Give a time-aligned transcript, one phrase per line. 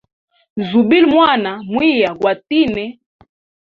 [0.67, 2.83] Zubila mwana, muhiya gwatine.